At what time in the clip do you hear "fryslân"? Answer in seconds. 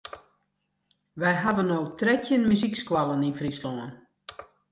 3.41-3.93